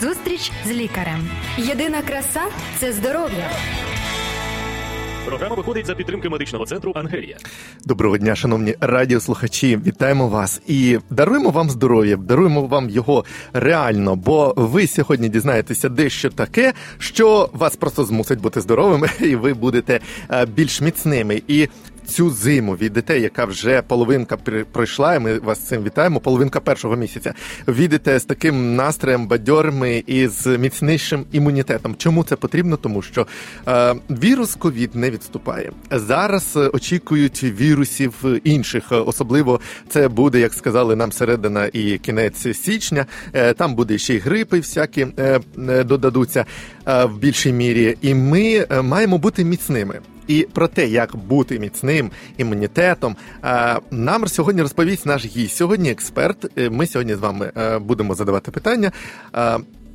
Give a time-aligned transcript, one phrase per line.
[0.00, 1.28] Зустріч з лікарем.
[1.58, 2.40] Єдина краса
[2.78, 3.50] це здоров'я.
[5.26, 7.36] Програма виходить за підтримки медичного центру Ангелія.
[7.84, 9.76] Доброго дня, шановні радіослухачі.
[9.86, 16.30] Вітаємо вас і даруємо вам здоров'я, даруємо вам його реально, бо ви сьогодні дізнаєтеся дещо
[16.30, 20.00] таке, що вас просто змусить бути здоровими, і ви будете
[20.30, 21.42] е, більш міцними.
[21.48, 21.68] І
[22.06, 24.36] цю зиму відете, яка вже половинка
[24.72, 26.20] пройшла, і ми вас цим вітаємо.
[26.20, 27.34] Половинка першого місяця.
[27.68, 31.94] Відете з таким настроєм бадьорми і з міцнішим імунітетом.
[31.98, 32.76] Чому це потрібно?
[32.76, 33.26] Тому що
[33.68, 35.72] е, вірус ковід не відступає.
[35.90, 38.14] Зараз очікують вірусів
[38.44, 43.06] інших, особливо це буде, як сказали нам середина і кінець січня.
[43.32, 46.44] Е, там буде ще й грипи, всякі е, е додадуться
[46.86, 50.00] е, в більшій мірі, і ми е, маємо бути міцними.
[50.28, 55.56] І про те, як бути міцним імунітетом, е, нам сьогодні розповість наш гість.
[55.56, 56.58] Сьогодні експерт.
[56.58, 58.92] Е, ми сьогодні з вами е, будемо задавати питання.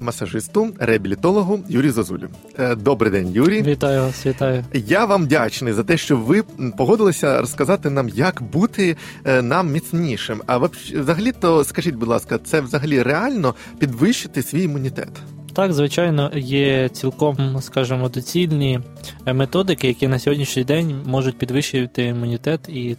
[0.01, 2.29] Масажисту, реабілітологу Юрію Зазулю.
[2.77, 3.61] Добрий день, Юрій.
[3.61, 4.65] Вітаю вас, вітаю.
[4.73, 6.43] Я вам вдячний за те, що ви
[6.77, 8.97] погодилися розказати нам, як бути
[9.41, 10.41] нам міцнішим.
[10.47, 15.09] А взагалі, то скажіть, будь ласка, це взагалі реально підвищити свій імунітет?
[15.53, 18.79] Так, звичайно, є цілком, скажімо, доцільні
[19.25, 22.97] методики, які на сьогоднішній день можуть підвищувати імунітет і.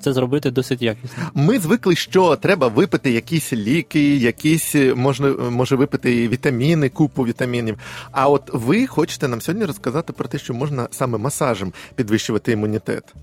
[0.00, 1.22] Це зробити досить якісно.
[1.34, 7.78] Ми звикли, що треба випити якісь ліки, якісь можна може випити вітаміни, купу вітамінів.
[8.12, 13.14] А от ви хочете нам сьогодні розказати про те, що можна саме масажем підвищувати імунітет.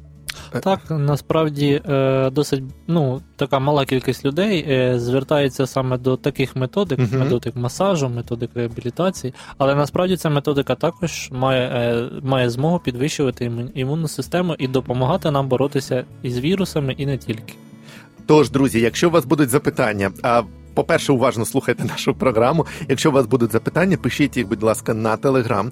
[0.61, 6.99] Так, насправді е, досить ну, така мала кількість людей е, звертається саме до таких методик,
[6.99, 7.19] uh-huh.
[7.19, 14.07] методик масажу, методик реабілітації, але насправді ця методика також має е, має змогу підвищувати імунну
[14.07, 17.53] систему і допомагати нам боротися із вірусами і не тільки.
[18.25, 20.41] Тож, друзі, якщо у вас будуть запитання, а
[20.73, 22.65] по-перше, уважно слухайте нашу програму.
[22.89, 25.71] Якщо у вас будуть запитання, пишіть їх, будь ласка, на телеграм.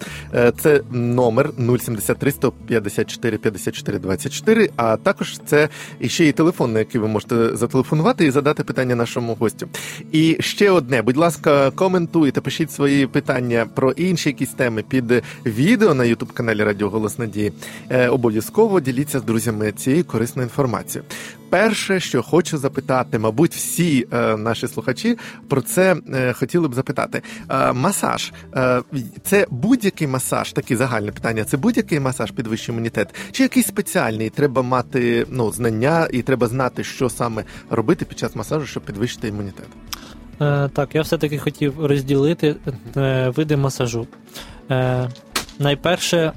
[0.61, 5.69] Це номер 073 154 54 24, А також це
[6.01, 9.67] ще і телефон, на який ви можете зателефонувати і задати питання нашому гостю.
[10.12, 15.94] І ще одне, будь ласка, коментуйте, пишіть свої питання про інші якісь теми під відео
[15.94, 17.53] на ютуб каналі Радіо Голос Надії.
[17.89, 21.06] Е, обов'язково діліться з друзями цією корисною інформацією.
[21.51, 25.17] Перше, що хочу запитати, мабуть, всі е, наші слухачі
[25.47, 27.22] про це е, хотіли б запитати.
[27.50, 28.81] Е, масаж е,
[29.23, 31.44] це будь-який масаж, таке загальне питання.
[31.44, 34.29] Це будь-який масаж підвищує імунітет, чи якийсь спеціальний?
[34.29, 39.28] Треба мати ну знання і треба знати, що саме робити під час масажу, щоб підвищити
[39.28, 39.68] імунітет.
[40.41, 42.56] Е, так, я все таки хотів розділити
[42.97, 44.07] е, види масажу.
[45.59, 46.31] Найперше,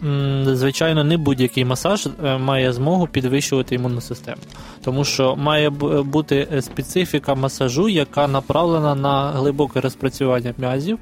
[0.46, 4.42] звичайно, не будь-який масаж е, має змогу підвищувати імунну систему,
[4.84, 10.98] тому що має бути специфіка масажу, яка направлена на глибоке розпрацювання м'язів.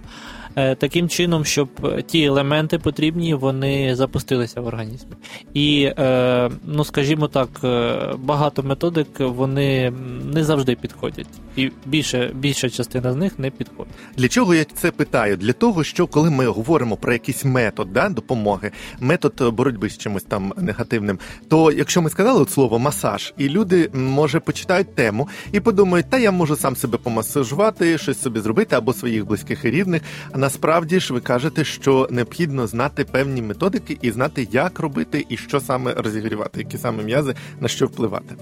[0.56, 1.68] Е, таким чином, щоб
[2.06, 5.10] ті елементи потрібні, вони запустилися в організмі.
[5.54, 9.92] І, е, ну скажімо так, е, багато методик вони
[10.34, 11.26] не завжди підходять,
[11.56, 13.92] і більше, більша частина з них не підходить.
[14.16, 15.36] Для чого я це питаю?
[15.36, 18.70] Для того, що коли ми говоримо про якийсь метод да, допомоги,
[19.00, 21.18] метод боротьби з чимось там негативним,
[21.48, 26.18] то якщо ми сказали от слово масаж, і люди може почитають тему і подумають, та
[26.18, 30.02] я можу сам себе помасажувати, щось собі зробити або своїх близьких і рідних
[30.42, 35.60] насправді ж ви кажете, що необхідно знати певні методики і знати, як робити і що
[35.60, 38.34] саме розігрівати, які саме м'язи на що впливати.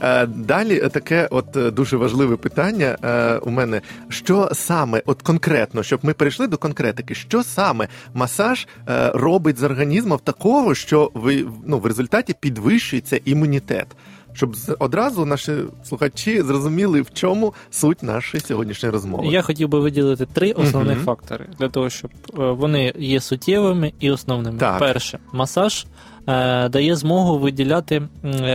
[0.00, 5.82] Е, далі таке, от е, дуже важливе питання е, у мене: що саме, от конкретно,
[5.82, 8.66] щоб ми перейшли до конкретики, що саме масаж
[9.14, 13.86] робить з організмом такого, що ви ну в результаті підвищується імунітет
[14.34, 15.52] щоб одразу наші
[15.84, 19.26] слухачі зрозуміли, в чому суть нашої сьогоднішньої розмови.
[19.26, 21.06] Я хотів би виділити три основних угу.
[21.06, 24.58] фактори для того, щоб е, вони є суттєвими і основними.
[24.58, 24.78] Так.
[24.78, 25.86] Перше масаж.
[26.28, 28.02] Е, дає змогу виділяти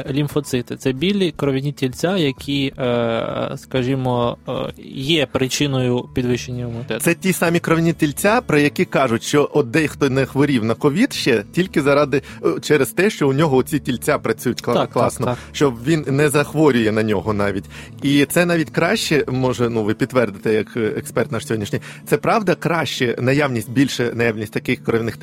[0.09, 0.75] лімфоцити.
[0.75, 4.51] Це білі кров'яні тільця, які, е, скажімо, е,
[4.93, 6.99] є причиною підвищення імунітету.
[6.99, 11.13] Це ті самі кров'яні тільця, про які кажуть, що от дехто не хворів на ковід
[11.13, 12.21] ще тільки заради
[12.61, 15.55] через те, що у нього ці тільця працюють так, класно, так, так.
[15.55, 17.65] що він не захворює на нього навіть.
[18.01, 19.69] І це навіть краще може.
[19.69, 21.79] Ну ви підтвердите, як експерт наш сьогоднішній.
[22.07, 25.17] Це правда краще наявність більше наявність таких кров'яних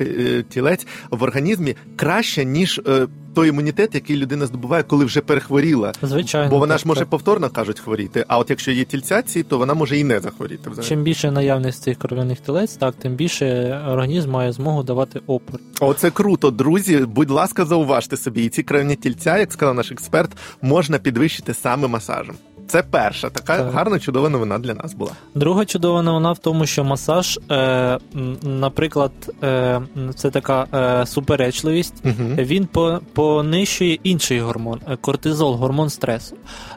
[0.49, 5.93] тілець в організмі краще краще, ніж е, той імунітет, який людина здобуває, коли вже перехворіла.
[6.01, 7.09] Звичайно, бо вона так, ж може так.
[7.09, 8.25] повторно кажуть хворіти.
[8.27, 10.69] А от якщо є тільцяці, то вона може і не захворіти.
[10.69, 10.89] Взагалі.
[10.89, 15.59] Чим більше наявність цих кров'яних тілець, так тим більше організм має змогу давати опор.
[15.79, 16.97] Оце круто, друзі.
[16.97, 20.31] Будь ласка, зауважте собі, і ці кров'яні тільця, як сказав наш експерт,
[20.61, 22.35] можна підвищити саме масажем.
[22.67, 23.71] Це перша така Так.
[23.73, 25.11] гарна, чудова новина для нас була.
[25.35, 27.99] Друга чудова новина в тому, що масаж, е,
[28.43, 29.11] наприклад,
[29.43, 29.81] е,
[30.15, 31.93] це така е, суперечливість.
[32.05, 32.29] Угу.
[32.37, 36.35] Він по, понищує інший гормон е, кортизол, гормон стресу.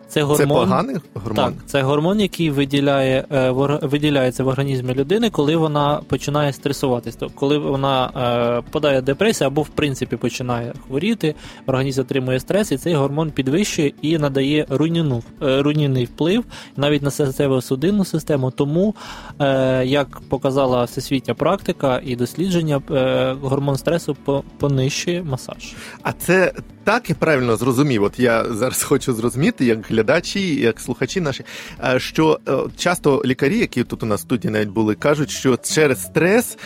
[0.08, 1.36] Це гормон, Це поганий гормон.
[1.44, 3.50] Так, це гормон, який виділяє, е,
[3.82, 7.16] виділяється в організмі людини, коли вона починає стресуватись.
[7.16, 8.10] Тобто, коли вона
[8.58, 11.34] е, подає депресію або в принципі починає хворіти,
[11.66, 16.44] організм отримує стрес, і цей гормон підвищує і надає руйнівну, е, руйнівний вплив
[16.76, 18.50] навіть на серцево-судинну систему.
[18.50, 18.94] Тому,
[19.40, 24.16] е, як показала всесвітня практика і дослідження, е, гормон стресу
[24.58, 25.74] понищує масаж.
[26.02, 26.52] А це
[26.84, 28.02] так і правильно зрозумів.
[28.02, 31.44] От я зараз хочу зрозуміти, як глядачі, як слухачі наші,
[31.84, 32.40] е, що
[32.76, 36.58] часто лікарі, які тут у нас в студії навіть були, кажуть, що через стрес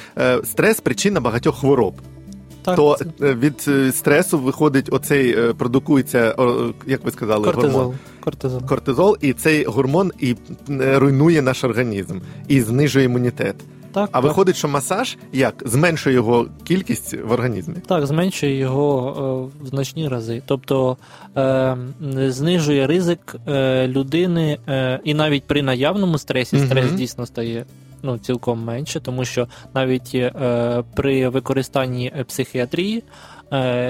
[0.44, 1.94] стрес причина багатьох хвороб.
[2.64, 6.34] Так, То це е, від е, стресу виходить оцей е, продукується,
[6.86, 7.70] як ви сказали, кортизол.
[7.80, 8.66] гормон кортизол.
[8.66, 10.36] кортизол, і цей гормон і
[10.78, 12.18] руйнує наш організм
[12.48, 13.56] і знижує імунітет.
[13.92, 14.24] Так, А так.
[14.24, 17.74] виходить, що масаж як зменшує його кількість в організмі.
[17.86, 20.42] Так, зменшує його е, в значні рази.
[20.46, 20.96] Тобто
[21.36, 21.76] е,
[22.28, 24.58] знижує ризик е, людини,
[25.04, 26.66] і навіть при наявному стресі Мгм.
[26.66, 27.64] стрес дійсно стає
[28.04, 33.02] ну, цілком менше, тому що навіть е, при використанні е, психіатрії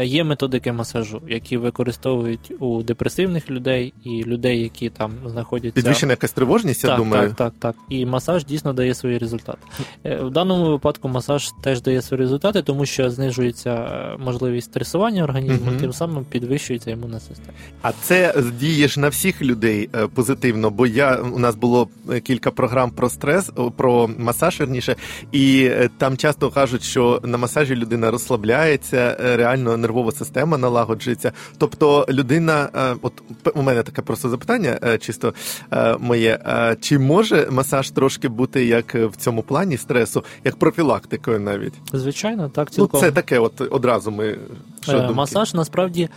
[0.03, 5.75] є методики масажу, які використовують у депресивних людей і людей, які там знаходяться.
[5.75, 7.29] Підвищена якась тривожність, я думаю.
[7.29, 7.77] Так, так, так.
[7.89, 9.59] І масаж дійсно дає свої результати.
[10.05, 15.25] Е, В даному випадку масаж теж дає свої результати, тому що знижується е, можливість стресування
[15.25, 15.81] організму, Мгм.
[15.81, 17.53] тим самим підвищується імунна система.
[17.83, 22.21] А це діє ж на всіх людей е, позитивно, бо я у нас було е,
[22.21, 24.97] кілька програм про стрес, про масаж верніше,
[25.33, 31.33] і е, там часто кажуть, що на масажі людина розслабляється, е, реально нервова система налагоджується.
[31.59, 33.13] Тобто людина, е, от
[33.55, 35.35] у мене таке просто запитання, е, чисто
[35.73, 36.39] е, моє.
[36.81, 41.75] Чи може масаж трошки бути як в цьому плані стресу, як профілактикою навіть?
[41.93, 44.39] Звичайно, так Ну, це таке, от одразу ми
[44.83, 45.13] що.
[45.15, 46.09] Масаж насправді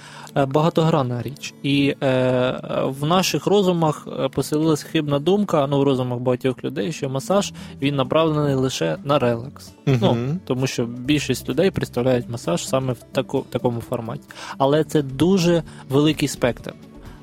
[0.48, 6.92] багатогранна річ, і е, в наших розумах поселилась хибна думка, ну в розумах багатьох людей,
[6.92, 9.72] що масаж він направлений лише на релакс.
[9.86, 14.24] Ну тому що більшість людей представляють масаж саме в таку, такому форматі.
[14.58, 16.74] Але це дуже великий спектр.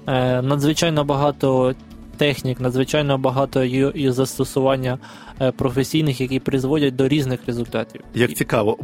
[0.06, 1.74] Е, надзвичайно багато
[2.16, 4.98] технік, надзвичайно багато і, і застосування
[5.40, 8.00] е, професійних, які призводять до різних результатів.
[8.14, 8.78] Як цікаво,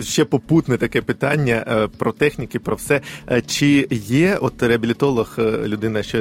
[0.00, 3.00] ще попутне таке питання е, про техніки, про все.
[3.30, 6.18] Е, Чи є от реабілітолог, людина, що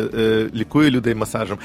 [0.55, 1.57] лікує людей масажем?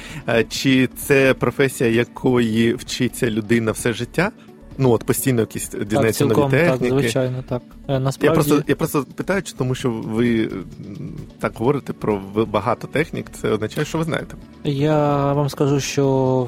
[0.49, 4.31] Чи це професія, якої вчиться людина все життя?
[4.77, 7.61] Ну от постійно якісь дізнається нові цілком так, звичайно, так.
[7.87, 10.49] Е, Я Насправді, просто я просто питаю, тому що ви
[11.39, 13.25] так говорите про багато технік.
[13.41, 14.35] Це означає, що ви знаєте.
[14.63, 16.47] Я вам скажу, що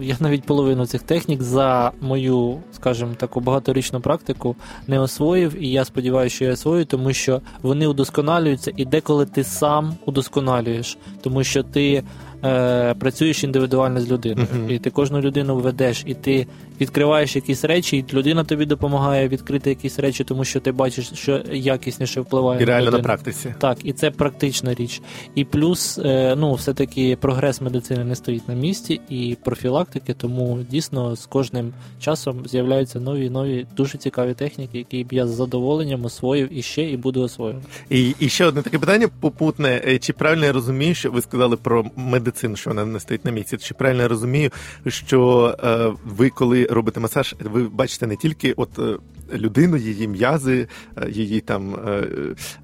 [0.00, 4.56] я навіть половину цих технік за мою, скажімо, таку багаторічну практику
[4.86, 9.44] не освоїв, і я сподіваюся, що я освою, тому що вони удосконалюються, і деколи ти
[9.44, 12.02] сам удосконалюєш, тому що ти
[12.46, 14.70] е, працюєш індивідуально з людиною, Мгм.
[14.70, 16.46] і ти кожну людину ведеш, і ти
[16.80, 21.42] відкриваєш якісь речі, і людина тобі допомагає відкрити якісь речі, тому що ти бачиш, що
[21.52, 23.54] якісніше впливає І реально на практиці.
[23.58, 25.02] Так, і це практична річ.
[25.34, 31.16] І плюс, е, ну, все-таки прогрес медицини не стоїть на місці, і профілактики, тому дійсно
[31.16, 36.48] з кожним часом з'являються нові нові дуже цікаві техніки, які б я з задоволенням освоїв
[36.58, 37.66] і ще і буду освоювати.
[37.90, 39.82] І, і ще одне таке питання попутне.
[39.86, 43.30] Е, Чи правильно я розумію, що ви сказали про медицину, що вона не стоїть на
[43.30, 43.56] місці?
[43.56, 44.50] Чи правильно я розумію,
[44.86, 48.96] що е, ви, коли робите масаж, ви бачите не тільки от е,
[49.34, 52.04] людину, її м'язи, е, її там е,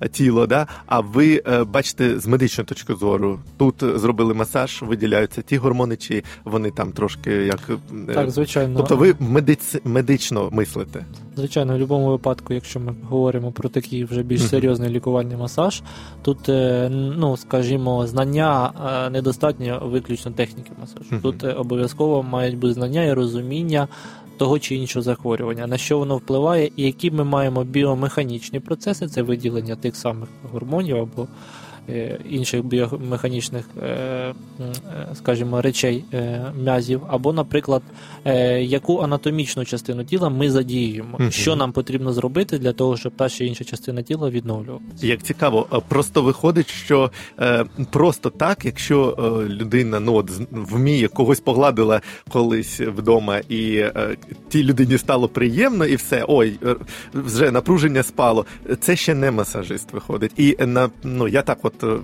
[0.00, 0.66] е, тіло, да?
[0.87, 3.38] а ви бачите з медичної точки зору.
[3.57, 7.71] Тут зробили масаж, виділяються ті гормони, чи вони там трошки як.
[8.14, 8.75] Так, звичайно.
[8.76, 9.76] Тобто ви медиц...
[9.85, 11.04] медично мислите.
[11.37, 15.83] Звичайно, в будь-якому випадку, якщо ми говоримо про такий вже більш серйозний лікувальний масаж,
[16.23, 16.38] тут,
[16.90, 18.73] ну скажімо, знання
[19.12, 21.23] недостатньо виключно техніки масажу.
[21.23, 23.88] Тут обов'язково мають бути знання і розуміння
[24.42, 29.23] того чи іншого захворювання, на що воно впливає, і які ми маємо біомеханічні процеси, це
[29.23, 31.29] виділення тих самих гормонів або
[32.31, 34.35] інших біомеханічних, е, е,
[35.15, 37.83] скажімо, речей е, м'язів, або, наприклад,
[38.25, 41.31] е, яку анатомічну частину тіла ми задіюємо, Мгм.
[41.31, 45.07] що нам потрібно зробити для того, щоб та чи інша частина тіла відновлювалася.
[45.07, 47.11] Як цікаво, е, просто виходить, що
[47.41, 54.17] е, просто так, якщо е, людина ну от вміє когось погладила колись вдома, і е,
[54.49, 56.77] тій людині стало приємно, і все, ой, е,
[57.15, 58.47] вже напруження спало.
[58.81, 60.33] Це ще не масажист виходить.
[60.37, 61.72] І е, на ну я так, от.
[61.83, 61.97] Е,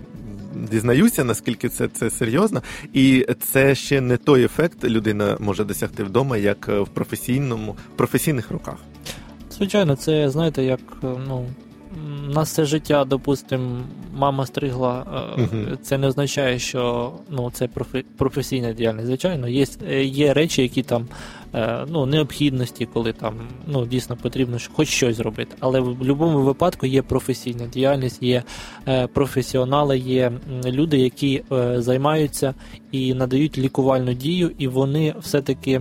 [0.70, 6.36] дізнаюся, наскільки це, це серйозно, і це ще не той ефект людина може досягти вдома,
[6.36, 8.76] як в професійному в професійних руках.
[9.50, 11.46] Звичайно, це знаєте, як ну.
[12.34, 13.80] На все життя, допустимо,
[14.14, 15.06] мама стригла,
[15.38, 15.76] uh-huh.
[15.82, 17.68] це не означає, що ну, це
[18.16, 19.06] професійна діяльність.
[19.06, 19.66] Звичайно, є
[20.04, 21.08] є речі, які там
[21.47, 21.47] Е,
[21.88, 23.34] ну, необхідності, коли там
[23.66, 25.56] ну, дійсно потрібно хоч щось зробити.
[25.60, 28.42] Але в будь-якому випадку є професійна діяльність, є
[28.88, 30.32] е, професіонали, є
[30.66, 32.54] люди, які е, займаються
[32.92, 35.80] і надають лікувальну дію, і вони все-таки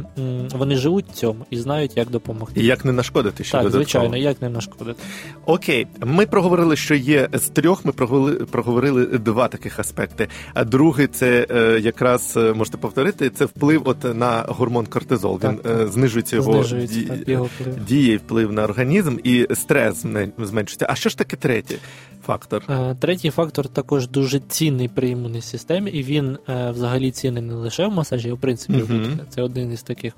[0.56, 2.62] вони живуть в цьому і знають, як допомогти.
[2.62, 3.84] І як не нашкодити ще Так, додатково.
[3.84, 5.04] звичайно, як не нашкодити.
[5.46, 7.86] Окей, ми проговорили, що є з трьох.
[7.86, 10.28] Ми проговорили, проговорили два таких аспекти.
[10.54, 11.48] А другий це
[11.84, 15.40] якраз можете повторити, це вплив от на гормон кортизол.
[15.44, 15.57] Він Е,
[15.88, 17.32] знижується його, знижується, ді...
[17.32, 17.86] його вплив.
[17.86, 20.06] дія вплив на організм, і стрес
[20.38, 20.86] зменшується.
[20.90, 21.78] А що ж таке третій
[22.26, 22.64] фактор?
[22.70, 27.54] Е, третій фактор також дуже цінний при імунній системі, і він е, взагалі цінний не
[27.54, 30.14] лише в масажі, а в принципі uh це один із таких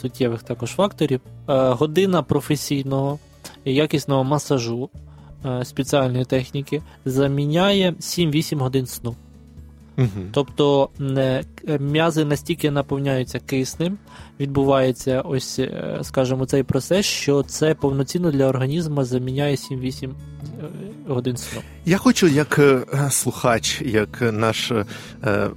[0.00, 1.20] суттєвих також факторів.
[1.46, 3.18] Година професійного
[3.64, 4.90] і якісного масажу
[5.64, 9.16] спеціальної техніки заміняє 7-8 годин сну.
[9.98, 10.08] Угу.
[10.32, 10.88] Тобто
[11.80, 13.98] м'язи настільки наповняються киснем,
[14.40, 20.12] відбувається ось, е, скажімо, цей процес, що це повноцінно для організму заміняє 7-8 е,
[21.08, 21.60] годин сну.
[21.84, 24.72] Я хочу, як е, слухач, як наш,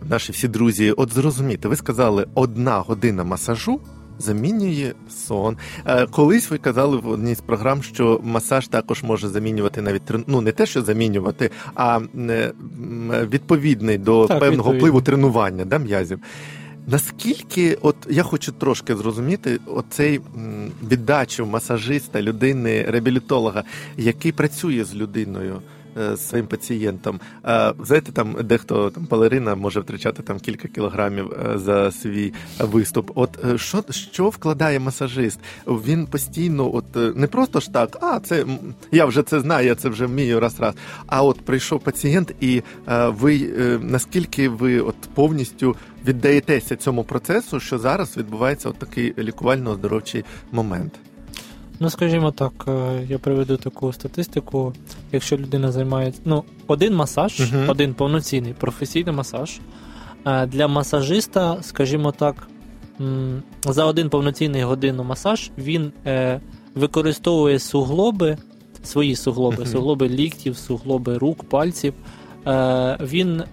[0.10, 3.79] наші всі друзі, от зрозуміти, ви сказали, одна година масажу
[4.20, 5.58] замінює сон.
[5.86, 10.41] Е, колись ви казали в одній з програм, що масаж також може замінювати навіть ну
[10.41, 12.00] не те, що замінювати, а
[12.30, 12.53] е,
[13.32, 14.77] відповідний до так, певного відповідно.
[14.77, 16.20] впливу тренування да, м'язів.
[16.88, 20.22] Наскільки, от я хочу трошки зрозуміти, оцей
[20.91, 23.63] віддачу масажиста, людини, реабілітолога,
[23.98, 25.62] який працює з людиною.
[25.98, 27.19] Е, своїм пацієнтам.
[27.83, 33.12] Знаєте, там дехто там балерина може втрачати там кілька кілограмів е, за свій виступ.
[33.15, 35.39] От е, що що вкладає масажист?
[35.67, 38.45] Він постійно, от не просто ж так, а це
[38.91, 40.75] я вже це знаю, я це вже вмію раз раз.
[41.07, 42.62] А от прийшов пацієнт, і
[43.07, 45.75] ви наскільки ви от повністю
[46.07, 50.93] віддаєтеся цьому процесу, що зараз відбувається от такий лікувально-оздоровчий момент.
[51.84, 54.74] Ну, скажімо так, е, я приведу таку статистику.
[55.12, 57.72] Якщо людина займається ну, один масаж, uh-huh.
[57.72, 59.60] один повноцінний професійний масаж.
[60.26, 62.48] Е, для масажиста, скажімо так,
[63.64, 66.42] за один повноцінний годинний масаж він е,
[66.76, 68.38] використовує суглоби,
[68.84, 69.72] свої суглоби, uh-huh.
[69.72, 71.94] суглоби ліктів, суглоби рук, пальців.
[73.00, 73.44] Він,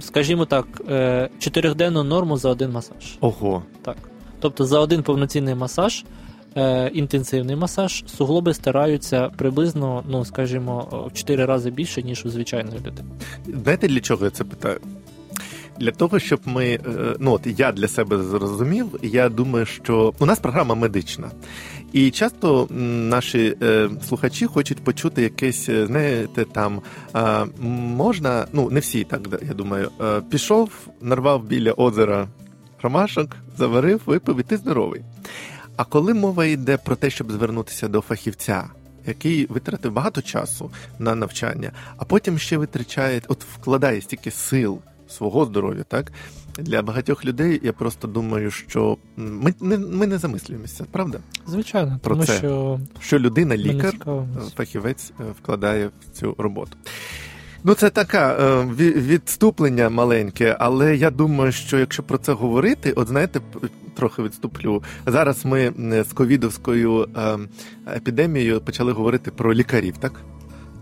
[0.00, 0.66] скажімо так,
[1.38, 3.18] чотирьохденну норму за один масаж.
[3.20, 3.62] Ого.
[3.82, 3.96] Так.
[4.40, 6.04] Тобто за один повноцінний масаж
[6.58, 12.78] е, інтенсивний масаж, суглоби стараються приблизно, ну скажімо, в 4 рази більше, ніж у звичайної
[12.78, 13.08] людини.
[13.62, 14.80] Знаєте, для чого я це питаю?
[15.78, 16.80] Для того, щоб ми, е,
[17.18, 21.30] ну от я для себе зрозумів, я думаю, що у нас програма медична.
[21.92, 26.80] І часто наші е, слухачі хочуть почути якесь, е, знаєте, там
[27.16, 27.46] е,
[27.96, 32.28] можна, ну не всі так, я думаю, е, пішов, нарвав біля озера
[32.82, 35.02] ромашок, заварив, випив і ти здоровий.
[35.78, 38.64] А коли мова йде про те, щоб звернутися до фахівця,
[39.06, 45.44] який витратив багато часу на навчання, а потім ще витрачає, от вкладає стільки сил свого
[45.44, 46.12] здоров'я, так
[46.58, 51.18] для багатьох людей я просто думаю, що ми не ми не замислюємося, правда?
[51.46, 53.94] Звичайно, про тому це, що що людина, лікар,
[54.56, 56.76] фахівець е, вкладає в цю роботу.
[57.64, 58.36] Ну, це таке
[58.78, 63.40] відступлення маленьке, але я думаю, що якщо про це говорити, от знаєте,
[63.98, 64.82] трохи відступлю.
[65.06, 65.72] Зараз ми
[66.08, 67.48] з ковідовською ем,
[67.96, 70.12] епідемією почали говорити про лікарів, так?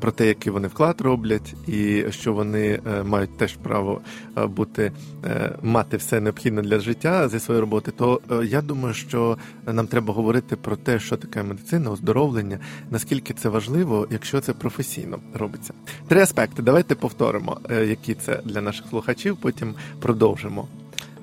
[0.00, 4.00] Про те, який вони вклад роблять, і що вони е, мають теж право
[4.38, 4.92] е, бути
[5.25, 10.14] е, мати все необхідне для життя зі своєї роботи, то я думаю, що нам треба
[10.14, 12.58] говорити про те, що таке медицина, оздоровлення,
[12.90, 15.75] наскільки це важливо, якщо це професійно робиться.
[16.08, 16.62] Три аспекти.
[16.62, 19.37] Давайте повторимо, які це для наших слухачів.
[19.37, 20.68] Потім продовжимо.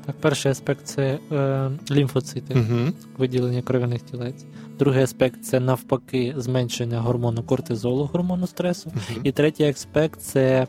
[0.05, 2.91] Так, перший аспект це е, лімфоцити, угу.
[3.17, 4.45] виділення кров'яних тілець.
[4.79, 8.91] Другий аспект це навпаки зменшення гормону кортизолу, гормону стресу.
[8.95, 9.21] Угу.
[9.23, 10.67] І третій аспект це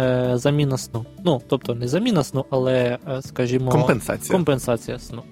[0.00, 1.04] е, заміна сну.
[1.24, 5.22] Ну, тобто не заміна сну, але, е, скажімо, компенсація компенсація сну.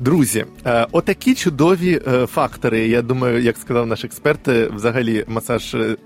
[0.00, 2.88] Друзі, е, отакі чудові е, фактори.
[2.88, 5.96] Я думаю, як сказав наш експерт, е, взагалі масаж е,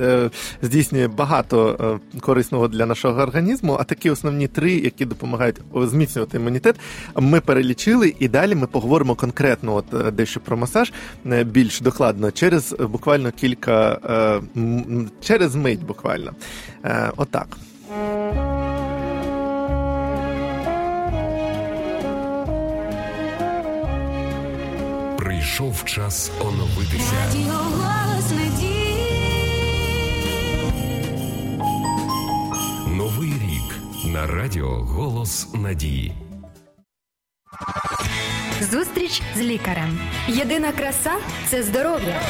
[0.00, 0.30] е,
[0.62, 1.76] здійснює багато
[2.16, 3.76] е, корисного для нашого організму.
[3.80, 6.76] А такі основні три, які допомагають зміцнювати імунітет,
[7.16, 10.92] ми перелічили, і далі ми поговоримо конкретно, от дещо про масаж
[11.44, 13.98] більш докладно через буквально кілька
[14.56, 14.60] е,
[15.20, 16.32] через мить, буквально.
[16.84, 17.56] Е, Отак.
[25.18, 27.14] Прийшов час оновитися.
[27.26, 28.96] Радіо голос надії.
[32.86, 33.76] Новий рік
[34.14, 36.14] на радіо Голос Надії.
[38.70, 39.98] Зустріч з лікарем.
[40.28, 41.12] Єдина краса
[41.48, 42.20] це здоров'я.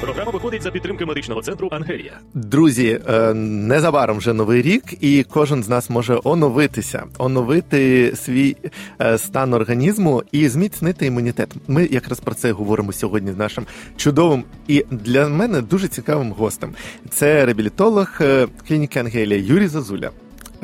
[0.00, 2.18] Програма виходить за підтримки медичного центру Ангелія.
[2.34, 8.56] Друзі, е, незабаром вже новий рік, і кожен з нас може оновитися, оновити свій
[9.00, 11.54] е, стан організму і зміцнити імунітет.
[11.68, 16.74] Ми якраз про це говоримо сьогодні з нашим чудовим і для мене дуже цікавим гостем.
[17.10, 20.10] Це реабілітолог е, клініки Ангелія Юрій Зазуля.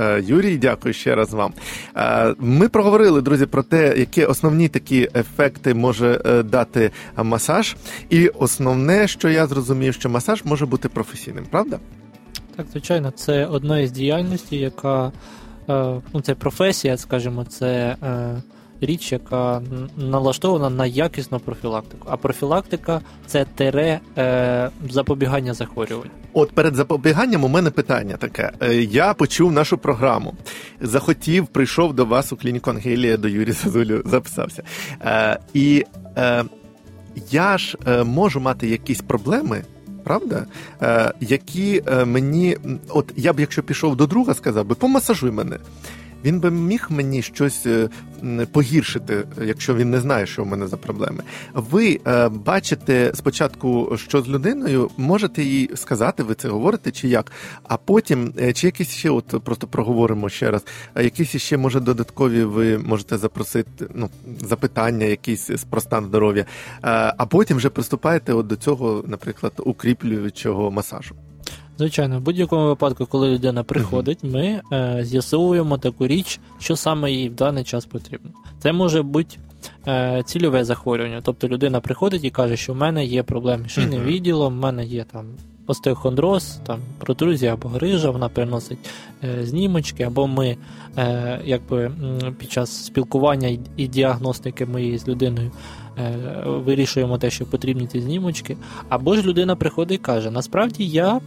[0.03, 1.53] Е, Юрій, дякую ще раз вам.
[1.97, 7.77] Е, Ми проговорили, друзі, про те, які основні такі ефекти може е, дати масаж.
[8.11, 11.79] І основне, що я зрозумів, що масаж може бути професійним, правда?
[12.57, 15.13] Так, звичайно, це одна із діяльностей, яка
[16.13, 17.97] ну, це професія, скажімо, це
[18.83, 19.63] річ, яка
[19.97, 22.09] налаштована на якісну профілактику.
[22.11, 26.11] А профілактика це тере е, запобігання захворювань.
[26.33, 28.53] От перед запобіганням у мене питання таке.
[28.63, 30.35] Е, Я почув нашу програму,
[30.81, 34.63] захотів, прийшов до вас у клініку Ангелія до Юрія Зазулю, записався.
[35.01, 35.85] Е, І
[36.17, 36.45] е,
[37.31, 39.63] я ж е, можу мати якісь проблеми.
[40.05, 40.47] Правда,
[40.83, 42.57] е, які е, мені,
[42.89, 45.59] от я б, якщо пішов до друга, сказав би, помасажуй мене.
[46.25, 47.89] Він би міг мені щось е,
[48.53, 51.23] погіршити, якщо він не знає, що в мене за проблеми.
[51.55, 57.33] Ви е, бачите спочатку, що з людиною, можете їй сказати, ви це говорите, чи як,
[57.63, 60.65] а потім, е, чи якісь ще, от просто проговоримо ще раз,
[60.97, 64.11] якісь ще може додаткові ви можете запросити ну,
[64.41, 66.45] запитання, якісь про стан здоров'я,
[66.83, 71.15] а потім вже приступаєте от до цього, наприклад, укріплюючого масажу.
[71.83, 77.29] Звичайно, в будь-якому випадку, коли людина приходить, ми е, з'ясовуємо таку річ, що саме їй
[77.29, 78.31] в даний час потрібно.
[78.59, 79.37] Це може бути
[79.87, 81.21] е, цільове захворювання.
[81.25, 84.85] Тобто людина приходить і каже, що в мене є проблеми з шийним відділом, в мене
[84.85, 85.27] є там
[85.67, 88.79] остеохондроз, там протрузія або грижа, вона приносить
[89.25, 90.57] е, знімочки, або ми
[90.99, 91.93] е, якби
[92.39, 95.51] під час спілкування і, і діагностики ми з людиною
[95.99, 96.17] е,
[96.47, 98.57] вирішуємо те, що потрібні ці знімочки.
[98.89, 101.21] Або ж людина приходить і каже: насправді я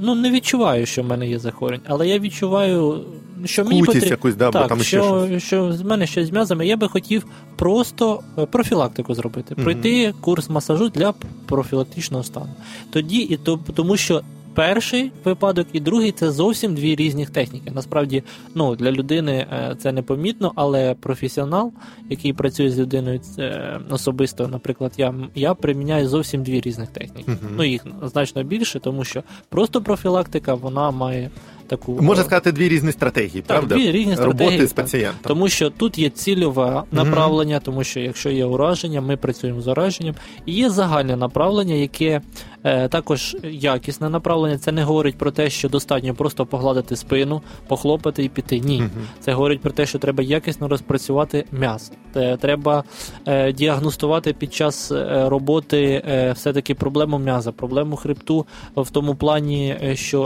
[0.00, 3.04] ну, не відчуваю, що в мене є захворювання, але я відчуваю,
[3.44, 4.08] що мені потрібно.
[4.08, 5.42] якусь, да, бо Так, там ще що, щось.
[5.42, 7.26] що з мене щось з м'язами, я би хотів
[7.56, 11.14] просто е, профілактику зробити, пройти курс масажу для
[11.46, 12.54] профілактичного стану.
[12.92, 14.22] Тоді і то, тому що
[14.54, 17.70] перший випадок і другий це зовсім дві різні техніки.
[17.74, 18.22] Насправді,
[18.54, 21.72] ну для людини е, це непомітно, але професіонал,
[22.10, 27.30] який працює з людиною це особисто, наприклад, я, я приміняю зовсім дві різних техніки.
[27.30, 27.54] Мгм.
[27.56, 31.30] Ну їх значно більше, тому що просто профілактика вона має
[31.70, 33.74] таку Можна е, сказати, дві різні стратегії, так, правда?
[33.74, 34.84] дві різні Роботи стратегії, з так.
[34.84, 35.20] пацієнтом.
[35.22, 40.14] тому що тут є цільове направлення, тому що якщо є ураження, ми працюємо з ураженням.
[40.46, 42.20] І є загальне направлення, яке
[42.64, 44.58] е, також якісне направлення.
[44.58, 48.60] Це не говорить про те, що достатньо просто погладити спину, похлопати і піти.
[48.60, 48.78] Ні.
[48.78, 48.90] Мгм.
[49.20, 51.92] Це говорить про те, що треба якісно розпрацювати м'ясо.
[52.40, 52.84] Треба
[53.26, 59.76] е, діагностувати під час е, роботи е, все-таки проблему м'яза, проблему хребту в тому плані,
[59.82, 60.22] е, що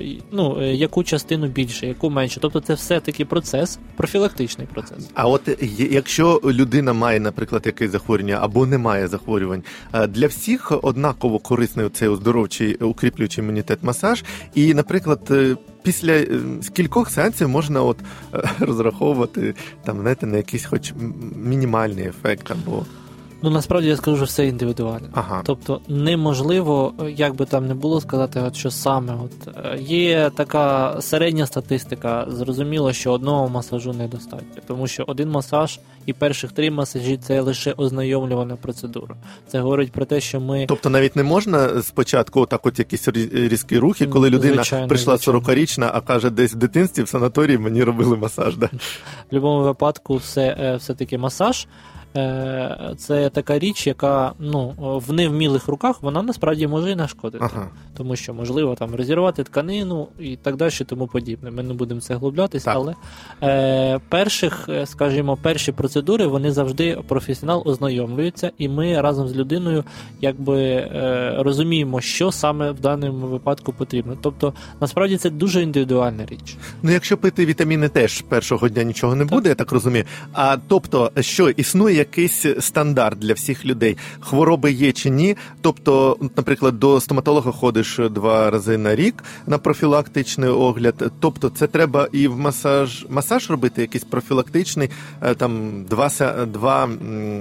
[0.00, 2.40] е, ну, е, яку частину більше, яку менше.
[2.40, 5.10] Тобто це все-таки процес, профілактичний процес.
[5.14, 5.42] А от
[5.90, 11.88] якщо людина має, наприклад, якесь захворювання або не має захворювань, е, для всіх однаково корисний
[11.88, 14.24] цей оздоровчий укріплюючий імунітет масаж.
[14.54, 16.28] І, наприклад, е, після е,
[16.62, 17.98] скількох сеансів можна от
[18.34, 20.92] е, розраховувати там, знаєте, на якийсь хоч
[21.36, 22.86] мінімальний ефект або
[23.46, 25.08] Ну насправді я скажу, що все індивідуально.
[25.12, 25.42] ага.
[25.44, 29.14] Тобто неможливо, як би там не було сказати, от що саме.
[29.24, 32.26] От е, є така середня статистика.
[32.28, 37.72] Зрозуміло, що одного масажу недостатньо, тому що один масаж і перших три масажі це лише
[37.72, 39.16] ознайомлювана процедура.
[39.48, 43.78] Це говорить про те, що ми Тобто навіть не можна спочатку отак от якісь різкі
[43.78, 45.40] рухи, коли людина Звичайно, прийшла звичайно.
[45.40, 48.56] 40-річна, а каже, десь в дитинстві в санаторії мені робили масаж.
[48.56, 48.66] Да?
[48.66, 48.70] в
[49.30, 51.66] будь-якому випадку все, е, все-таки масаж.
[52.16, 54.74] Е, це така річ, яка ну,
[55.06, 57.44] в невмілих руках вона насправді може і нашкодити.
[57.44, 57.68] Ага.
[57.96, 61.50] Тому що можливо там розірвати тканину і так далі, тому подібне.
[61.50, 62.94] Ми не будемо це глублятись, але
[63.42, 69.84] е, перших, е, скажімо, перші процедури вони завжди професіонал ознайомлюється, і ми разом з людиною
[70.20, 74.16] якби е, розуміємо, що саме в даному випадку потрібно.
[74.22, 76.56] Тобто, насправді це дуже індивідуальна річ.
[76.82, 80.04] Ну, якщо пити вітаміни, теж першого дня нічого не буде, я так розумію.
[80.32, 83.96] А тобто, що існує якийсь стандарт для всіх людей?
[84.20, 85.36] Хвороби є чи ні?
[85.60, 91.12] Тобто, наприклад, до стоматолога ходиш два рази на рік на профілактичний огляд.
[91.20, 94.90] Тобто, це треба і в масаж масаж робити, якийсь профілактичний,
[95.22, 96.10] е, там два
[96.46, 96.88] два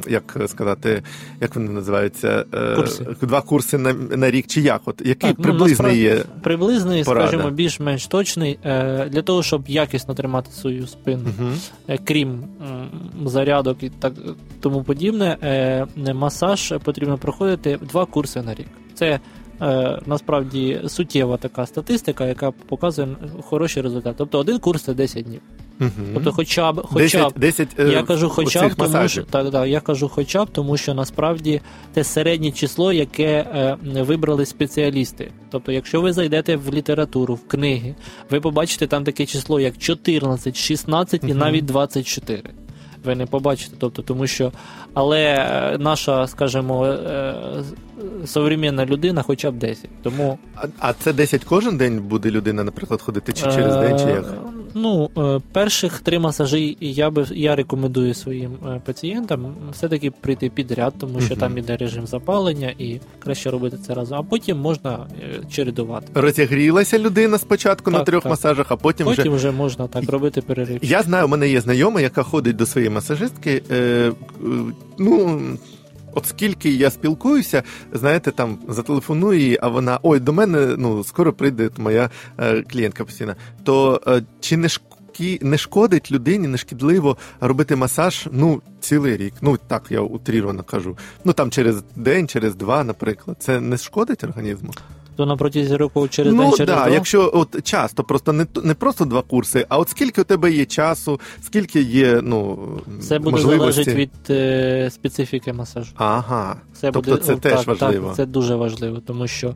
[0.08, 1.04] як сказати,
[1.42, 2.46] як вони називаються?
[2.54, 3.06] Е, Курси.
[3.22, 4.82] Два курси на, на рік, чи як?
[4.86, 6.24] От який Так, ну, приблизний є?
[6.44, 7.28] Приблизний, порада?
[7.28, 11.24] скажімо, більш-менш точний е, для того, щоб якісно тримати свою спину.
[11.40, 11.98] Угу.
[12.04, 12.44] Крім
[13.26, 14.14] зарядок і так
[14.60, 18.68] тому подібне, е, масаж потрібно проходити два курси на рік.
[18.94, 19.20] Це
[19.62, 23.08] е, насправді суттєва така статистика, яка показує
[23.42, 24.16] хороші результати.
[24.18, 25.42] Тобто один курс це 10 днів.
[26.14, 29.68] Тобто, хоча б, хоча б 10, 10 я кажу, хоча б тому, що так, так,
[29.68, 31.62] я кажу, хоча б тому, що насправді
[31.94, 35.32] це середнє число, яке е, вибрали спеціалісти.
[35.52, 37.96] Тобто, якщо ви зайдете в літературу, в книги,
[38.30, 41.38] ви побачите там таке число, як 14, 16 і Мгм.
[41.38, 42.44] навіть 24.
[43.06, 44.52] Ви не побачите, тобто, тому що,
[44.94, 47.36] але е, наша, скажімо, е,
[48.26, 49.90] современна людина хоча б 10.
[50.04, 54.06] Тому А, а це 10 кожен день буде людина, наприклад, ходити чи через день, чи
[54.06, 54.26] Е, як?
[54.78, 60.94] Ну, е, перших три масажі я би я рекомендую своїм е, пацієнтам все-таки прийти підряд,
[61.00, 61.40] тому що Мгм.
[61.40, 64.18] там іде режим запалення, і краще робити це разом.
[64.18, 66.08] А потім можна е, чередувати.
[66.14, 68.30] Розігрілася людина спочатку на трьох так.
[68.30, 69.36] масажах, а потім, Потім вже.
[69.36, 70.80] вже можна так робити перерив.
[70.82, 73.62] Я знаю, у мене є знайома, яка ходить до своєї масажистки.
[73.72, 74.12] Е, е,
[74.98, 75.42] ну.
[76.16, 81.34] От скільки я спілкуюся, знаєте, там зателефоную їй, а вона ой, до мене ну скоро
[81.34, 83.36] прийде моя е, клієнтка постійна.
[83.64, 89.34] То е, чи не шкі, не шкодить людині, не шкідливо робити масаж ну цілий рік?
[89.42, 90.98] Ну так я утріровано кажу.
[91.24, 94.74] Ну там через день, через два, наприклад, це не шкодить організму?
[95.16, 96.90] То на протязі року через ну день через да, два.
[96.90, 100.66] якщо от часто, просто не не просто два курси, а от скільки у тебе є
[100.66, 102.60] часу, скільки є ну
[103.02, 105.92] Це буде залежить від е, специфіки масажу.
[105.96, 106.56] Ага.
[106.74, 108.08] Це Тобто буде, це ну, теж так, важливо.
[108.08, 109.54] Так, це дуже важливо, тому що е,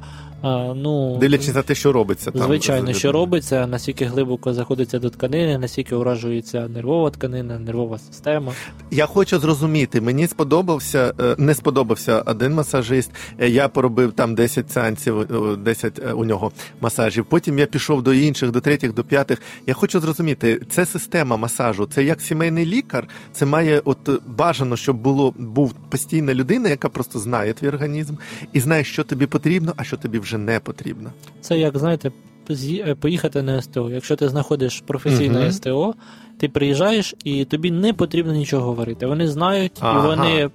[0.75, 2.41] ну Дивлячись на те, що робиться там.
[2.41, 8.51] Звичайно, що робиться, наскільки глибоко заходиться до тканини, наскільки уражується нервова тканина, нервова система.
[8.91, 13.11] Я хочу зрозуміти, мені сподобався, е, не сподобався один масажист.
[13.39, 17.25] Е, Я поробив там 10 сеансів, е, 10 е, у нього масажів.
[17.25, 19.41] Потім я пішов до інших, до третіх, до п'ятих.
[19.67, 23.07] Я хочу зрозуміти, це система масажу, це як сімейний лікар.
[23.31, 28.13] Це має от бажано, щоб було був постійна людина, яка просто знає твій організм
[28.53, 31.11] і знає, що тобі потрібно, а що тобі вже не потрібно.
[31.41, 32.11] Це як знаєте,
[32.49, 33.89] е, поїхати на СТО.
[33.89, 35.51] Якщо ти знаходиш професійне Мгм.
[35.51, 35.95] СТО,
[36.37, 39.05] ти приїжджаєш і тобі не потрібно нічого говорити.
[39.05, 39.99] Вони знають, Ага.
[39.99, 40.49] і вони.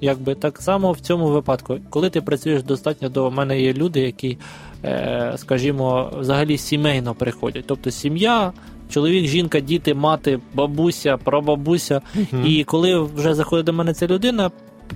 [0.00, 4.38] Якби так само в цьому випадку, коли ти працюєш достатньо до мене є люди, які,
[4.84, 7.64] е, скажімо, взагалі сімейно приходять.
[7.66, 8.52] Тобто сім'я,
[8.90, 12.00] чоловік, жінка, діти, мати, бабуся, прабабуся.
[12.44, 14.50] І коли вже заходить до мене ця людина,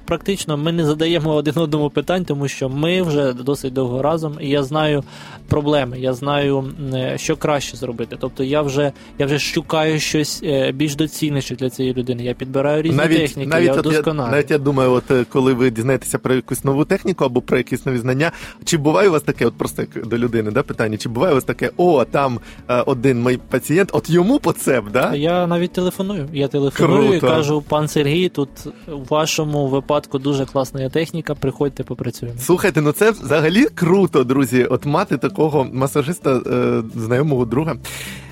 [0.04, 4.48] практично ми не задаємо один одному питань, тому що ми вже досить довго разом, і
[4.48, 5.04] я знаю
[5.48, 8.16] проблеми, я знаю, е, що краще зробити.
[8.20, 12.24] Тобто я вже я вже шукаю щось е, більш доцільніше для цієї людини.
[12.24, 14.32] Я підбираю різні техніки, я от я, вдосконалюю.
[14.32, 17.86] навіть я думаю, от е, коли ви дізнаєтеся про якусь нову техніку або про якісь
[17.86, 18.32] нові знання,
[18.64, 21.34] чи буває у вас таке, от просто як до людини, да, питання, чи буває у
[21.34, 22.40] вас таке, о, там
[22.86, 25.14] один мій пацієнт, от йому по поцеп, да?
[25.14, 26.28] Я навіть телефоную.
[26.32, 28.48] Я телефоную і кажу, пан Сергій, тут
[28.88, 32.38] у вашому випадку дуже класна техніка, приходьте, попрацюємо.
[32.38, 37.76] Слухайте, ну це взагалі круто, друзі, от мати такого масажиста, е, знайомого друга.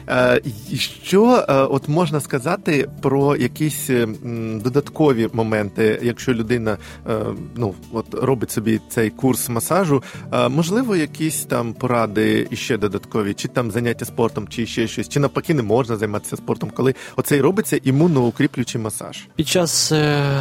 [0.08, 0.40] Е,
[0.70, 4.08] і що е, от можна сказати про якісь е,
[4.64, 6.76] додаткові моменти, якщо людина
[7.08, 7.18] е,
[7.56, 10.02] ну от робить собі цей курс масажу,
[10.50, 15.54] можливо, якісь там поради іще додаткові, чи там заняття спортом, чи ще щось, чи навпаки
[15.54, 19.26] не можна займатися спортом, коли оцей робиться імуноукріплюючий масаж.
[19.36, 19.92] Під час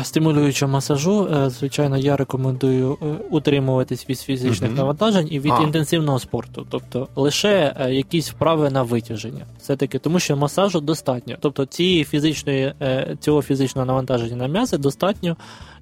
[0.04, 2.98] стимулюючого масажу, звичайно, я рекомендую
[3.30, 5.64] утримуватись від фізичних навантажень і від А.
[5.64, 9.46] інтенсивного спорту, тобто лише якісь вправи на витяження.
[9.60, 11.36] Все таки, тому що масажу достатньо.
[11.40, 15.38] Тобто цієї фізичної е, цього фізичного навантаження на м'язи достатньо.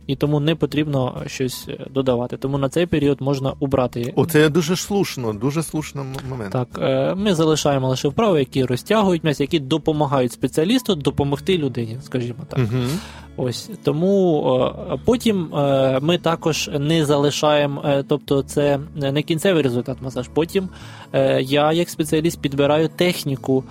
[0.07, 2.37] І тому не потрібно щось е, додавати.
[2.37, 4.13] Тому на цей період можна убрати.
[4.15, 6.51] Оце дуже слушно, дуже слушно момент.
[6.51, 12.39] Так, е, ми залишаємо лише вправи, які розтягують м'ясо, які допомагають спеціалісту допомогти людині, скажімо
[12.49, 12.59] так.
[12.59, 12.83] Угу.
[13.37, 14.73] Ось тому
[15.05, 20.27] потім е, ми також не залишаємо, е, тобто це не кінцевий результат масаж.
[20.33, 20.69] Потім
[21.13, 23.63] е, я, як спеціаліст, підбираю техніку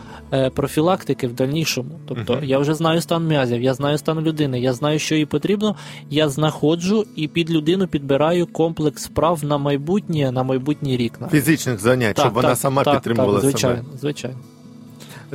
[0.55, 1.91] профілактики в дальнішому.
[2.09, 5.77] Тобто я вже знаю стан м'язів, я знаю стан людини, я знаю, що їй потрібно.
[6.11, 11.21] Я знаходжу і під людину підбираю комплекс справ на майбутнє, на майбутній рік.
[11.21, 11.33] навіть.
[11.33, 13.99] Фізичних занять, щоб вона сама так, підтримувала так, звичайно, себе.
[13.99, 14.39] звичайно.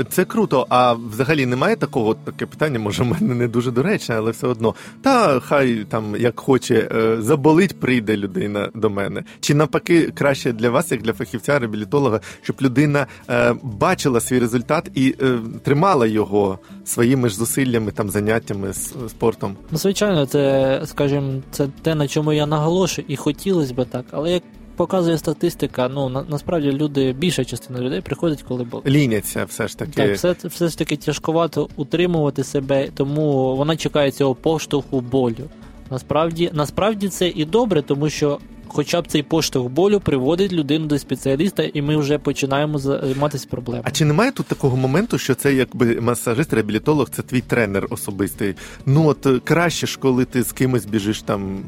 [0.09, 0.65] Це круто.
[0.69, 4.75] А взагалі немає такого таке питання, може, мене не дуже доречне, але все одно.
[5.01, 9.23] Та хай там як хоче, е, заболить, прийде людина до мене.
[9.39, 14.91] Чи навпаки краще для вас, як для фахівця, реабілітолога, щоб людина е, бачила свій результат
[14.95, 19.55] і е, тримала його своїми ж зусиллями, там заняттями з спортом.
[19.71, 24.31] Ну, звичайно, це, скажімо, це те, на чому я наголошую, і хотілося б так, але
[24.31, 24.43] як
[24.79, 29.77] показує статистика, ну на, насправді люди, більша частина людей приходить, коли бо Ліняться все ж
[29.77, 29.91] таки.
[29.91, 35.49] Так, все, все ж таки тяжкувато утримувати себе, тому вона чекає цього поштовху болю.
[35.91, 40.99] Насправді, насправді це і добре, тому що хоча б цей поштовх болю приводить людину до
[40.99, 43.83] спеціаліста, і ми вже починаємо займатися проблемою.
[43.87, 48.55] А чи немає тут такого моменту, що це якби масажист, реабілітолог, це твій тренер особистий?
[48.85, 51.59] Ну от е, краще ж, коли ти з кимось біжиш там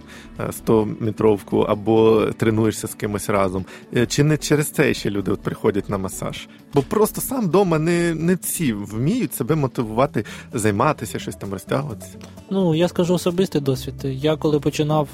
[0.51, 3.65] 100 метровку або тренуєшся з кимось разом.
[3.95, 6.47] Е, Чи не через це ще люди от приходять на масаж?
[6.73, 12.17] Бо просто сам вдома не, не всі вміють себе мотивувати, займатися, щось там розтягуватися.
[12.49, 13.93] Ну, я скажу особистий досвід.
[14.03, 15.07] Я коли починав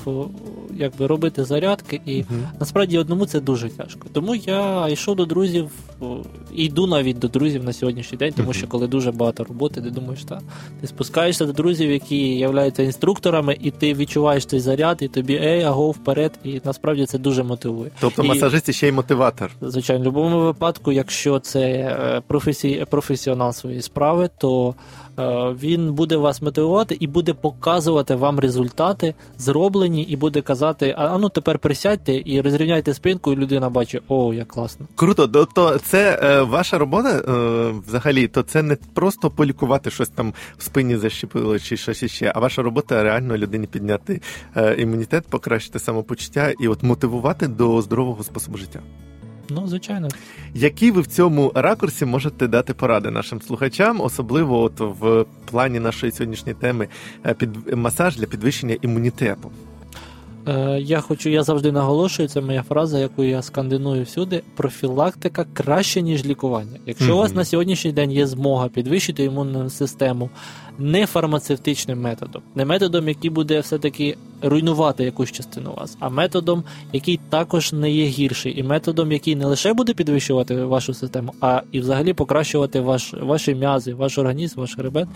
[0.75, 2.23] якби робити зарядки, і
[2.59, 4.07] насправді одному це дуже тяжко.
[4.13, 5.69] Тому я йшов до друзів,
[6.55, 8.53] і йду навіть до друзів на сьогоднішній день, тому Мгм.
[8.53, 10.41] що коли дуже багато роботи, ти думаєш, та
[10.81, 15.63] ти спускаєшся до друзів, які являються інструкторами, і ти відчуваєш цей заряд, і тобі ей,
[15.63, 17.91] аго, вперед, і насправді це дуже мотивує.
[17.99, 19.51] Тобто І- масажист ще й мотиватор.
[19.61, 24.75] Звичайно, в будь-якому випадку, якщо це е, професій, професіонал своєї справи, то
[25.19, 25.23] е,
[25.61, 31.29] він буде вас мотивувати і буде показувати вам результати зроблені, і буде казати: а ну
[31.29, 34.85] тепер присядьте і розрівняйте спинку, і людина бачить, о, як класно.
[34.95, 40.33] Круто, тобто це е, ваша робота е, взагалі, то це не просто полікувати щось там
[40.57, 44.21] в спині защепило чи щось іще, а ваша робота реально людині підняти
[44.55, 48.79] е, імунітет, покращити самопочуття і от мотивувати до здорового способу життя.
[49.49, 50.07] Ну, звичайно.
[50.53, 56.11] Які ви в цьому ракурсі можете дати поради нашим слухачам, особливо от в плані нашої
[56.11, 56.87] сьогоднішньої теми
[57.25, 59.51] е, під масаж для підвищення імунітету?
[60.47, 64.41] Е, я хочу, я завжди наголошую, це моя фраза, яку я скандиную всюди.
[64.55, 66.79] Профілактика краще, ніж лікування.
[66.85, 70.29] Якщо у вас на сьогоднішній день є змога підвищити імунну систему
[70.79, 77.19] не фармацевтичним методом, не методом, який буде все-таки руйнувати якусь частину вас, а методом, який
[77.29, 81.79] також не є гірший, і методом, який не лише буде підвищувати вашу систему, а і
[81.79, 85.07] взагалі покращувати ваш, ваші м'язи, ваш організм, ваш хребет,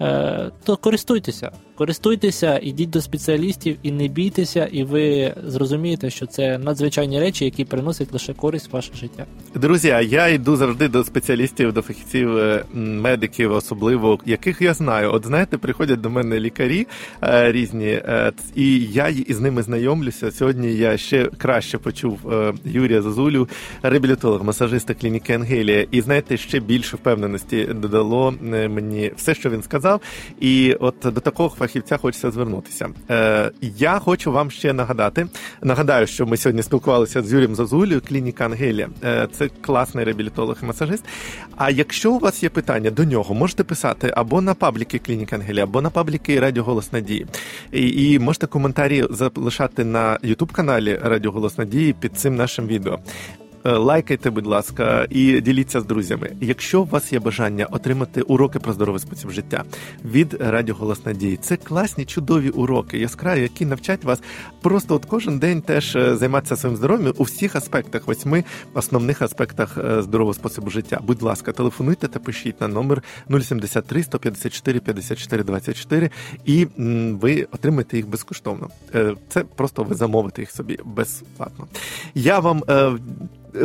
[0.00, 1.50] е, то користуйтеся.
[1.74, 7.64] Користуйтеся, ідіть до спеціалістів і не бійтеся, і ви зрозумієте, що це надзвичайні речі, які
[7.64, 9.24] приносять лише користь в ваше життя.
[9.54, 15.12] Друзі, а я йду завжди до спеціалістів, до фахівців, е, медиків, особливо яких я знаю.
[15.14, 16.86] От знаєте, приходять до мене лікарі
[17.22, 20.30] е, різні, е, ц- і я із ними знайомлюся.
[20.30, 23.48] Сьогодні я ще краще почув е, Юрія Зазулю,
[23.82, 25.86] реабілітолог, масажиста клініки Ангелія.
[25.90, 30.00] І знаєте, ще більше впевненості додало е, мені все, що він сказав.
[30.40, 32.88] І от до такого фахівця хочеться звернутися.
[33.10, 35.26] Е, я хочу вам ще нагадати.
[35.62, 38.88] Нагадаю, що ми сьогодні спілкувалися з Юрієм Зазулею, клініка Ангелія.
[39.32, 41.04] Це класний реабілітолог і масажист.
[41.56, 45.64] А якщо у вас є питання до нього, можете писати або на пабліки клініка Ангелія,
[45.64, 47.26] або на пабліки Радіо Голос Надії.
[47.72, 52.98] І, і можете коментарі залишати на Ютуб каналі Радіо Голос Надії під цим нашим відео.
[53.66, 56.30] Е, Лайкайте, будь ласка, і діліться з друзями.
[56.40, 59.64] Якщо у вас є бажання отримати уроки про здоровий спосіб життя
[60.04, 64.22] від Радіо Голос Надії, це класні, чудові уроки, яскраві, які навчать вас
[64.62, 69.78] просто от кожен день теж е, займатися своїм здоров'ям у всіх аспектах, восьми основних аспектах
[69.78, 71.00] е, здорового способу життя.
[71.06, 73.02] Будь ласка, телефонуйте та пишіть на номер
[73.42, 76.10] 073 154 54 24
[76.44, 76.66] і
[77.20, 78.68] ви отримаєте їх безкоштовно.
[79.28, 81.66] Це просто ви замовите їх собі безплатно.
[82.14, 82.62] Я вам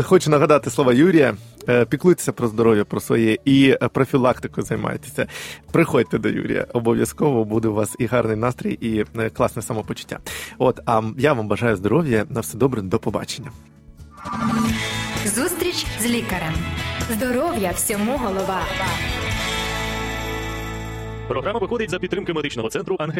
[0.03, 1.35] хочу нагадати слова Юрія.
[1.69, 5.27] Е, Піклуйтеся про здоров'я, про своє і профілактикою займайтеся.
[5.71, 6.67] Приходьте до Юрія.
[6.73, 10.19] Обов'язково буде у вас і гарний настрій, і е, класне самопочуття.
[10.57, 12.25] От а я вам бажаю здоров'я.
[12.29, 13.51] На все добре, до побачення.
[15.25, 16.53] Зустріч з лікарем.
[17.11, 18.61] Здоров'я всьому голова.
[21.27, 23.19] Програма виходить за підтримки медичного центру Ангелія.